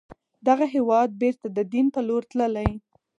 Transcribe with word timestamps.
دغه 0.47 0.65
هېواد 0.75 1.09
بیرته 1.21 1.47
د 1.51 1.59
دين 1.73 1.85
پر 1.93 2.03
لور 2.07 2.23
تللی 2.31 2.71